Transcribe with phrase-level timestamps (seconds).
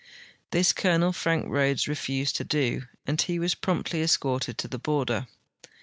[0.49, 5.27] This Colonel Frank Rhodes refused to do, and he Avas jn'omptly escorted to the border.